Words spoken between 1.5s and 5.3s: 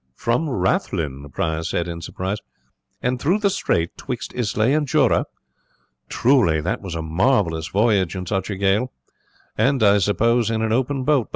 said in surprise, "and through the strait 'twixt Islay and Jura!